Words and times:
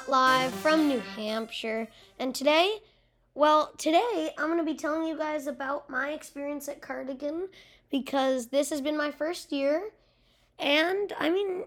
Not 0.00 0.08
live 0.08 0.54
from 0.54 0.88
New 0.88 1.00
Hampshire. 1.00 1.86
And 2.18 2.34
today, 2.34 2.78
well, 3.34 3.72
today 3.76 4.30
I'm 4.38 4.46
going 4.46 4.58
to 4.58 4.64
be 4.64 4.74
telling 4.74 5.06
you 5.06 5.16
guys 5.16 5.46
about 5.46 5.90
my 5.90 6.10
experience 6.10 6.68
at 6.68 6.80
Cardigan 6.80 7.48
because 7.90 8.46
this 8.46 8.70
has 8.70 8.80
been 8.80 8.96
my 8.96 9.10
first 9.10 9.52
year. 9.52 9.90
And 10.58 11.12
I 11.18 11.28
mean, 11.28 11.64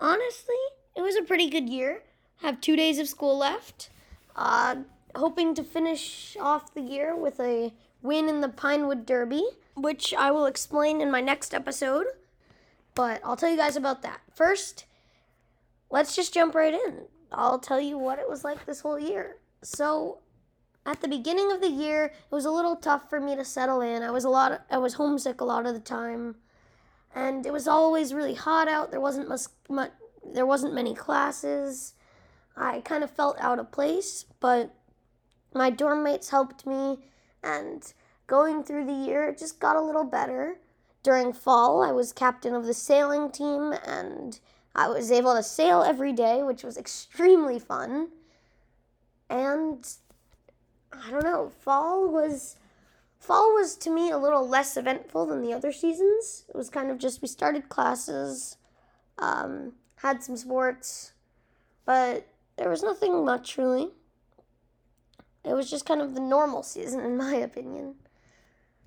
honestly, 0.00 0.54
it 0.96 1.02
was 1.02 1.16
a 1.16 1.22
pretty 1.22 1.50
good 1.50 1.68
year. 1.68 2.02
I 2.42 2.46
Have 2.46 2.62
two 2.62 2.76
days 2.76 2.98
of 2.98 3.08
school 3.08 3.36
left. 3.36 3.90
Uh, 4.34 4.76
hoping 5.14 5.54
to 5.54 5.62
finish 5.62 6.34
off 6.40 6.72
the 6.72 6.80
year 6.80 7.14
with 7.14 7.38
a 7.40 7.74
win 8.00 8.28
in 8.30 8.40
the 8.40 8.48
Pinewood 8.48 9.04
Derby, 9.04 9.44
which 9.74 10.14
I 10.14 10.30
will 10.30 10.46
explain 10.46 11.02
in 11.02 11.10
my 11.10 11.20
next 11.20 11.52
episode. 11.52 12.06
But 12.94 13.20
I'll 13.22 13.36
tell 13.36 13.50
you 13.50 13.58
guys 13.58 13.76
about 13.76 14.00
that. 14.00 14.20
First, 14.34 14.86
let's 15.90 16.16
just 16.16 16.32
jump 16.32 16.54
right 16.54 16.72
in. 16.72 17.08
I'll 17.32 17.58
tell 17.58 17.80
you 17.80 17.98
what 17.98 18.18
it 18.18 18.28
was 18.28 18.44
like 18.44 18.66
this 18.66 18.80
whole 18.80 18.98
year. 18.98 19.36
So, 19.62 20.18
at 20.84 21.00
the 21.00 21.08
beginning 21.08 21.50
of 21.50 21.60
the 21.60 21.68
year, 21.68 22.06
it 22.06 22.34
was 22.34 22.44
a 22.44 22.50
little 22.50 22.76
tough 22.76 23.10
for 23.10 23.20
me 23.20 23.34
to 23.34 23.44
settle 23.44 23.80
in. 23.80 24.02
I 24.02 24.10
was 24.10 24.24
a 24.24 24.28
lot 24.28 24.52
of, 24.52 24.58
I 24.70 24.78
was 24.78 24.94
homesick 24.94 25.40
a 25.40 25.44
lot 25.44 25.66
of 25.66 25.74
the 25.74 25.80
time. 25.80 26.36
And 27.14 27.44
it 27.46 27.52
was 27.52 27.66
always 27.66 28.14
really 28.14 28.34
hot 28.34 28.68
out. 28.68 28.90
There 28.90 29.00
wasn't 29.00 29.28
much, 29.28 29.42
much 29.68 29.90
there 30.24 30.46
wasn't 30.46 30.74
many 30.74 30.94
classes. 30.94 31.94
I 32.56 32.80
kind 32.80 33.02
of 33.02 33.10
felt 33.10 33.36
out 33.40 33.58
of 33.58 33.72
place, 33.72 34.24
but 34.40 34.74
my 35.54 35.70
dorm 35.70 36.04
mates 36.04 36.30
helped 36.30 36.66
me 36.66 36.98
and 37.42 37.92
going 38.26 38.62
through 38.62 38.86
the 38.86 38.92
year 38.92 39.28
it 39.28 39.38
just 39.38 39.60
got 39.60 39.76
a 39.76 39.80
little 39.80 40.04
better. 40.04 40.58
During 41.02 41.32
fall, 41.32 41.82
I 41.82 41.92
was 41.92 42.12
captain 42.12 42.54
of 42.54 42.66
the 42.66 42.74
sailing 42.74 43.30
team 43.30 43.72
and 43.84 44.38
I 44.76 44.88
was 44.88 45.10
able 45.10 45.34
to 45.34 45.42
sail 45.42 45.82
every 45.82 46.12
day, 46.12 46.42
which 46.42 46.62
was 46.62 46.76
extremely 46.76 47.58
fun. 47.58 48.08
And 49.30 49.88
I 50.92 51.10
don't 51.10 51.24
know, 51.24 51.50
fall 51.60 52.08
was 52.08 52.56
fall 53.18 53.54
was 53.54 53.74
to 53.76 53.90
me 53.90 54.10
a 54.10 54.18
little 54.18 54.46
less 54.46 54.76
eventful 54.76 55.26
than 55.26 55.40
the 55.40 55.54
other 55.54 55.72
seasons. 55.72 56.44
It 56.48 56.54
was 56.54 56.68
kind 56.68 56.90
of 56.90 56.98
just 56.98 57.22
we 57.22 57.28
started 57.28 57.70
classes, 57.70 58.58
um, 59.18 59.72
had 59.96 60.22
some 60.22 60.36
sports, 60.36 61.14
but 61.86 62.28
there 62.58 62.68
was 62.68 62.82
nothing 62.82 63.24
much 63.24 63.56
really. 63.56 63.88
It 65.42 65.54
was 65.54 65.70
just 65.70 65.86
kind 65.86 66.02
of 66.02 66.14
the 66.14 66.20
normal 66.20 66.62
season, 66.62 67.00
in 67.00 67.16
my 67.16 67.34
opinion. 67.36 67.94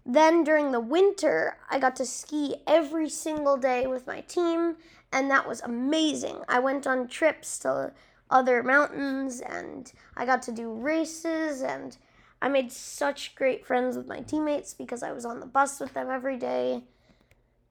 Then 0.05 0.43
during 0.43 0.71
the 0.71 0.79
winter, 0.79 1.57
I 1.69 1.79
got 1.79 1.95
to 1.97 2.05
ski 2.05 2.57
every 2.67 3.09
single 3.09 3.57
day 3.57 3.87
with 3.87 4.07
my 4.07 4.21
team, 4.21 4.75
and 5.11 5.29
that 5.29 5.47
was 5.47 5.61
amazing. 5.61 6.37
I 6.47 6.59
went 6.59 6.85
on 6.85 7.07
trips 7.07 7.59
to 7.59 7.93
other 8.29 8.61
mountains 8.61 9.41
and 9.41 9.91
I 10.15 10.25
got 10.25 10.41
to 10.43 10.51
do 10.51 10.71
races 10.71 11.61
and 11.61 11.97
I 12.41 12.47
made 12.47 12.71
such 12.71 13.35
great 13.35 13.65
friends 13.65 13.97
with 13.97 14.07
my 14.07 14.21
teammates 14.21 14.73
because 14.73 15.03
I 15.03 15.11
was 15.11 15.25
on 15.25 15.39
the 15.39 15.45
bus 15.45 15.79
with 15.79 15.93
them 15.93 16.09
every 16.09 16.37
day. 16.37 16.83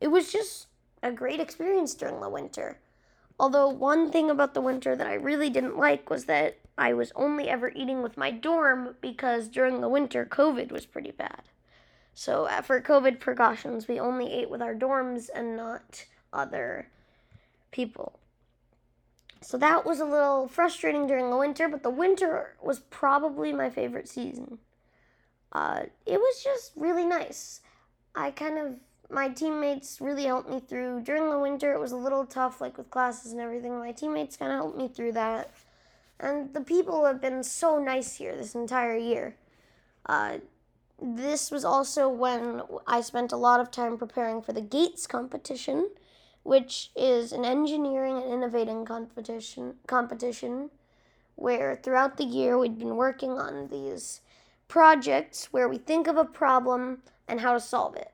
It 0.00 0.08
was 0.08 0.33
just 0.33 0.67
a 1.03 1.12
great 1.12 1.41
experience 1.41 1.95
during 1.95 2.20
the 2.20 2.28
winter. 2.28 2.78
Although, 3.41 3.69
one 3.69 4.11
thing 4.11 4.30
about 4.30 4.55
the 4.55 4.61
winter 4.61 4.97
that 4.97 5.06
I 5.06 5.14
really 5.14 5.48
didn't 5.48 5.78
like 5.78 6.11
was 6.11 6.25
that 6.25 6.58
I 6.77 6.92
was 6.92 7.12
only 7.14 7.48
ever 7.48 7.70
eating 7.75 8.02
with 8.02 8.17
my 8.17 8.33
dorm 8.33 8.97
because 9.00 9.48
during 9.48 9.80
the 9.80 9.89
winter, 9.89 10.27
COVID 10.27 10.73
was 10.73 10.86
pretty 10.86 11.12
bad. 11.12 11.42
So, 12.14 12.47
uh, 12.47 12.62
for 12.62 12.80
COVID 12.80 13.20
precautions, 13.20 13.86
we 13.86 14.00
only 14.00 14.33
ate 14.33 14.50
with 14.50 14.61
our 14.61 14.75
dorms 14.75 15.28
and 15.33 15.56
not 15.56 16.06
other 16.33 16.89
people. 17.70 18.19
So 19.41 19.56
that 19.58 19.86
was 19.86 20.00
a 20.00 20.05
little 20.05 20.48
frustrating 20.48 21.06
during 21.06 21.30
the 21.30 21.36
winter, 21.36 21.69
but 21.69 21.83
the 21.83 21.91
winter 21.91 22.56
was 22.62 22.80
probably 22.80 23.52
my 23.52 23.70
favorite 23.70 24.08
season. 24.08 24.58
Uh, 25.52 25.83
it 26.06 26.18
was 26.18 26.42
just 26.42 26.73
really 26.77 27.05
nice. 27.05 27.61
I 28.14 28.33
kind 28.33 28.58
of, 28.58 28.74
my 29.11 29.29
teammates 29.29 30.01
really 30.01 30.24
helped 30.24 30.51
me 30.51 30.61
through. 30.61 31.02
During 31.02 31.30
the 31.30 31.39
winter, 31.39 31.73
it 31.73 31.80
was 31.80 31.92
a 31.92 31.96
little 31.96 32.27
tough, 32.27 32.61
like 32.61 32.77
with 32.77 32.90
classes 32.90 33.33
and 33.33 33.40
everything. 33.40 33.79
My 33.79 33.92
teammates 33.92 34.36
kind 34.36 34.52
of 34.52 34.58
helped 34.58 34.77
me 34.77 34.89
through 34.89 35.12
that. 35.12 35.52
And 36.20 36.52
the 36.52 36.61
people 36.61 37.05
have 37.05 37.20
been 37.20 37.45
so 37.45 37.79
nice 37.79 38.17
here 38.17 38.36
this 38.36 38.55
entire 38.55 38.96
year. 38.96 39.36
Uh, 40.06 40.39
this 41.00 41.50
was 41.50 41.64
also 41.64 42.08
when 42.08 42.62
I 42.86 43.02
spent 43.02 43.30
a 43.30 43.36
lot 43.36 43.61
of 43.61 43.70
time 43.70 43.96
preparing 43.96 44.42
for 44.42 44.52
the 44.52 44.61
GATES 44.61 45.06
competition 45.06 45.90
which 46.48 46.91
is 46.97 47.31
an 47.31 47.45
engineering 47.45 48.17
and 48.17 48.33
innovating 48.33 48.83
competition 48.83 49.75
competition 49.86 50.70
where 51.36 51.77
throughout 51.77 52.17
the 52.17 52.25
year 52.25 52.57
we'd 52.57 52.79
been 52.79 52.97
working 52.97 53.33
on 53.33 53.69
these 53.69 54.23
projects 54.67 55.53
where 55.53 55.69
we 55.69 55.77
think 55.77 56.07
of 56.07 56.17
a 56.17 56.25
problem 56.25 57.03
and 57.29 57.41
how 57.41 57.53
to 57.53 57.61
solve 57.61 57.95
it. 57.97 58.13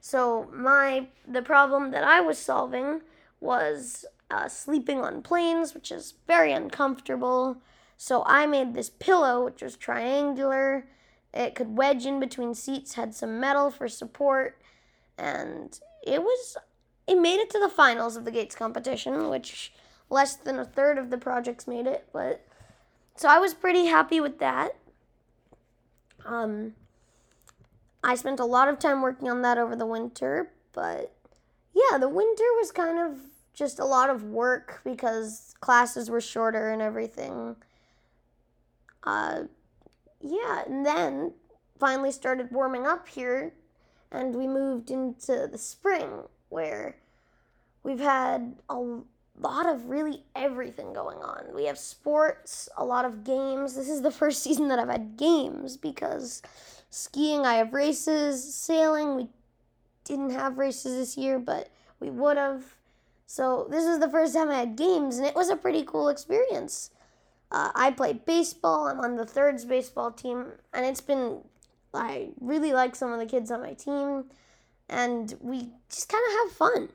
So 0.00 0.48
my 0.54 1.08
the 1.26 1.42
problem 1.42 1.90
that 1.90 2.04
I 2.04 2.20
was 2.20 2.38
solving 2.38 3.00
was 3.40 4.04
uh, 4.30 4.46
sleeping 4.46 5.00
on 5.00 5.20
planes, 5.20 5.74
which 5.74 5.90
is 5.90 6.14
very 6.28 6.52
uncomfortable. 6.52 7.56
So 7.96 8.22
I 8.26 8.46
made 8.46 8.74
this 8.74 8.90
pillow, 8.90 9.44
which 9.44 9.60
was 9.60 9.76
triangular. 9.76 10.86
It 11.34 11.56
could 11.56 11.76
wedge 11.76 12.06
in 12.06 12.20
between 12.20 12.54
seats, 12.54 12.94
had 12.94 13.12
some 13.12 13.40
metal 13.40 13.72
for 13.72 13.88
support, 13.88 14.56
and 15.18 15.76
it 16.06 16.22
was 16.22 16.56
it 17.06 17.18
made 17.18 17.40
it 17.40 17.50
to 17.50 17.58
the 17.58 17.68
finals 17.68 18.16
of 18.16 18.24
the 18.24 18.30
Gates 18.30 18.54
competition, 18.54 19.28
which 19.28 19.72
less 20.10 20.36
than 20.36 20.58
a 20.58 20.64
third 20.64 20.98
of 20.98 21.10
the 21.10 21.18
projects 21.18 21.66
made 21.66 21.86
it, 21.86 22.08
but 22.12 22.44
so 23.16 23.28
I 23.28 23.38
was 23.38 23.54
pretty 23.54 23.86
happy 23.86 24.20
with 24.20 24.38
that. 24.38 24.76
Um, 26.24 26.74
I 28.04 28.14
spent 28.14 28.40
a 28.40 28.44
lot 28.44 28.68
of 28.68 28.78
time 28.78 29.02
working 29.02 29.28
on 29.28 29.42
that 29.42 29.58
over 29.58 29.76
the 29.76 29.86
winter, 29.86 30.50
but 30.72 31.12
yeah, 31.74 31.98
the 31.98 32.08
winter 32.08 32.44
was 32.58 32.72
kind 32.72 32.98
of 32.98 33.18
just 33.54 33.78
a 33.78 33.84
lot 33.84 34.10
of 34.10 34.24
work 34.24 34.80
because 34.84 35.54
classes 35.60 36.10
were 36.10 36.20
shorter 36.20 36.70
and 36.70 36.82
everything. 36.82 37.56
Uh, 39.04 39.42
yeah, 40.20 40.62
and 40.66 40.86
then 40.86 41.32
finally 41.78 42.12
started 42.12 42.52
warming 42.52 42.86
up 42.86 43.08
here, 43.08 43.52
and 44.10 44.34
we 44.34 44.46
moved 44.46 44.90
into 44.90 45.48
the 45.50 45.58
spring 45.58 46.24
where 46.52 46.96
we've 47.82 48.00
had 48.00 48.54
a 48.68 48.76
lot 49.40 49.66
of 49.66 49.88
really 49.88 50.22
everything 50.36 50.92
going 50.92 51.18
on. 51.18 51.54
We 51.54 51.64
have 51.64 51.78
sports, 51.78 52.68
a 52.76 52.84
lot 52.84 53.04
of 53.04 53.24
games. 53.24 53.74
This 53.74 53.88
is 53.88 54.02
the 54.02 54.10
first 54.20 54.42
season 54.42 54.68
that 54.68 54.78
I've 54.78 54.88
had 54.88 55.16
games 55.16 55.76
because 55.76 56.42
skiing, 56.90 57.46
I 57.46 57.54
have 57.54 57.72
races, 57.72 58.54
sailing, 58.54 59.16
we 59.16 59.28
didn't 60.04 60.30
have 60.30 60.58
races 60.58 60.96
this 60.96 61.16
year, 61.16 61.38
but 61.38 61.70
we 61.98 62.10
would 62.10 62.36
have. 62.36 62.76
So 63.26 63.66
this 63.70 63.84
is 63.84 63.98
the 63.98 64.10
first 64.10 64.34
time 64.34 64.50
I 64.50 64.58
had 64.58 64.76
games, 64.76 65.16
and 65.16 65.26
it 65.26 65.34
was 65.34 65.48
a 65.48 65.56
pretty 65.56 65.84
cool 65.84 66.08
experience. 66.08 66.90
Uh, 67.50 67.70
I 67.74 67.90
play 67.90 68.12
baseball. 68.12 68.88
I'm 68.88 69.00
on 69.00 69.16
the 69.16 69.24
thirds 69.24 69.64
baseball 69.64 70.10
team, 70.10 70.46
and 70.74 70.84
it's 70.84 71.00
been. 71.00 71.38
I 71.94 72.30
really 72.40 72.72
like 72.72 72.94
some 72.94 73.12
of 73.12 73.18
the 73.18 73.26
kids 73.26 73.50
on 73.50 73.60
my 73.60 73.74
team 73.74 74.24
and 74.92 75.34
we 75.40 75.70
just 75.88 76.08
kind 76.10 76.22
of 76.28 76.32
have 76.32 76.56
fun. 76.56 76.88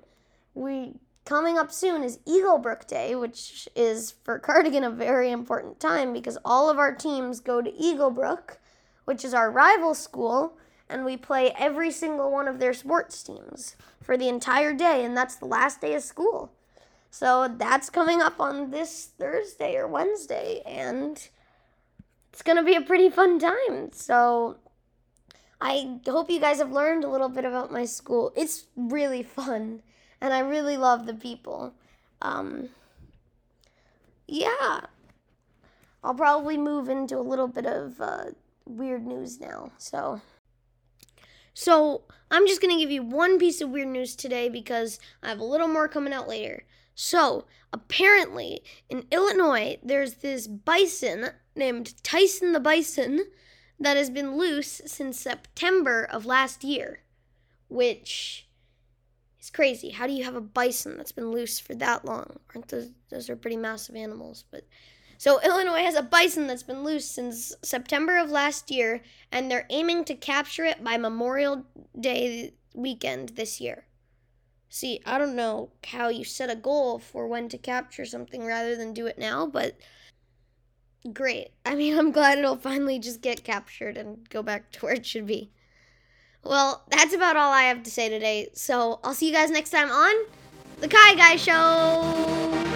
We 0.54 0.94
coming 1.26 1.58
up 1.58 1.72
soon 1.72 2.04
is 2.04 2.20
Eaglebrook 2.28 2.88
Day, 2.88 3.16
which 3.16 3.68
is 3.76 4.14
for 4.24 4.40
Cardigan 4.40 4.84
a 4.84 4.92
very 4.92 5.32
important 5.32 5.80
time 5.80 6.14
because 6.14 6.38
all 6.46 6.70
of 6.70 6.78
our 6.78 6.94
teams 6.94 7.40
go 7.40 7.62
to 7.62 7.72
Eaglebrook, 7.72 8.58
which 9.06 9.26
is 9.26 9.34
our 9.34 9.52
rival 9.52 9.96
school, 9.96 10.58
and 10.88 11.04
we 11.04 11.18
play 11.18 11.52
every 11.58 11.92
single 11.92 12.32
one 12.32 12.48
of 12.48 12.60
their 12.60 12.74
sports 12.74 13.24
teams 13.24 13.76
for 14.02 14.16
the 14.16 14.30
entire 14.30 14.74
day, 14.74 15.04
and 15.04 15.18
that's 15.18 15.36
the 15.36 15.46
last 15.46 15.82
day 15.82 15.96
of 15.96 16.04
school. 16.04 16.54
So 17.10 17.48
that's 17.58 17.90
coming 17.90 18.22
up 18.22 18.40
on 18.40 18.70
this 18.70 19.10
Thursday 19.18 19.76
or 19.76 19.88
Wednesday, 19.88 20.62
and 20.66 21.28
it's 22.32 22.44
gonna 22.44 22.64
be 22.64 22.76
a 22.76 22.82
pretty 22.82 23.10
fun 23.10 23.40
time. 23.40 23.92
So 23.92 24.58
I 25.60 26.00
hope 26.06 26.30
you 26.30 26.40
guys 26.40 26.60
have 26.60 26.72
learned 26.72 27.04
a 27.04 27.10
little 27.10 27.30
bit 27.30 27.46
about 27.46 27.72
my 27.72 27.86
school. 27.86 28.32
It's 28.36 28.68
really 28.76 29.24
fun, 29.24 29.82
and 30.22 30.34
I 30.34 30.40
really 30.40 30.78
love 30.78 31.06
the 31.06 31.14
people. 31.14 31.74
Um, 32.22 32.70
yeah, 34.28 34.82
I'll 36.04 36.14
probably 36.14 36.58
move 36.58 36.90
into 36.90 37.18
a 37.18 37.22
little 37.22 37.48
bit 37.48 37.66
of 37.66 38.00
uh, 38.00 38.26
weird 38.66 39.06
news 39.06 39.40
now. 39.40 39.72
So, 39.78 40.22
so 41.54 42.04
I'm 42.30 42.46
just 42.46 42.62
gonna 42.62 42.78
give 42.78 42.92
you 42.92 43.02
one 43.02 43.40
piece 43.40 43.62
of 43.62 43.70
weird 43.70 43.88
news 43.88 44.16
today 44.16 44.50
because 44.50 45.00
I 45.24 45.30
have 45.30 45.40
a 45.40 45.46
little 45.46 45.68
more 45.68 45.88
coming 45.88 46.14
out 46.14 46.28
later. 46.28 46.66
So, 46.94 47.46
apparently, 47.74 48.62
in 48.90 49.06
Illinois, 49.12 49.78
there's 49.84 50.16
this 50.16 50.48
bison 50.48 51.30
named 51.56 51.94
Tyson 52.04 52.54
the 52.54 52.60
Bison 52.60 53.26
that 53.80 53.98
has 53.98 54.10
been 54.10 54.38
loose 54.38 54.82
since 54.86 55.20
September 55.20 56.04
of 56.04 56.26
last 56.26 56.64
year, 56.64 57.02
which 57.70 58.48
is 59.40 59.50
crazy. 59.50 59.92
How 59.92 60.08
do 60.08 60.14
you 60.14 60.24
have 60.24 60.36
a 60.36 60.42
bison 60.42 60.98
that's 60.98 61.12
been 61.12 61.32
loose 61.32 61.60
for 61.60 61.76
that 61.76 62.06
long? 62.06 62.40
Aren't 62.54 62.70
those 62.70 62.90
those 63.10 63.30
are 63.30 63.36
pretty 63.36 63.58
massive 63.58 63.96
animals? 63.96 64.44
But 64.52 64.66
So, 65.20 65.40
Illinois 65.42 65.84
has 65.84 65.96
a 65.96 66.04
bison 66.04 66.48
that's 66.48 66.64
been 66.64 66.84
loose 66.84 67.10
since 67.10 67.56
September 67.64 68.18
of 68.18 68.30
last 68.30 68.70
year, 68.70 69.02
and 69.32 69.50
they're 69.50 69.68
aiming 69.70 70.06
to 70.06 70.16
capture 70.16 70.66
it 70.66 70.84
by 70.84 70.98
Memorial 70.98 71.66
Day 72.00 72.54
weekend 72.76 73.30
this 73.30 73.60
year. 73.60 73.86
See, 74.70 75.02
I 75.06 75.18
don't 75.18 75.36
know 75.36 75.72
how 75.86 76.10
you 76.10 76.24
set 76.24 76.50
a 76.50 76.56
goal 76.56 77.00
for 77.00 77.28
when 77.28 77.50
to 77.50 77.58
capture 77.58 78.06
something 78.06 78.46
rather 78.46 78.76
than 78.76 78.94
do 78.94 79.08
it 79.08 79.18
now, 79.18 79.48
but 79.48 79.78
great. 81.14 81.50
I 81.66 81.76
mean, 81.76 81.98
I'm 81.98 82.12
glad 82.12 82.38
it'll 82.38 82.56
finally 82.58 83.00
just 83.00 83.22
get 83.22 83.44
captured 83.44 83.98
and 83.98 84.28
go 84.30 84.42
back 84.42 84.72
to 84.74 84.80
where 84.86 84.94
it 84.94 85.06
should 85.06 85.28
be. 85.28 85.52
Well, 86.44 86.84
that's 86.90 87.14
about 87.14 87.36
all 87.36 87.52
I 87.52 87.64
have 87.64 87.84
to 87.84 87.92
say 87.92 88.10
today. 88.10 88.50
So 88.54 89.00
I'll 89.04 89.14
see 89.14 89.28
you 89.28 89.34
guys 89.34 89.52
next 89.52 89.72
time 89.72 89.90
on 89.92 90.16
The 90.80 90.88
Kai 90.88 91.16
Guy 91.16 91.36
Show. 91.36 92.67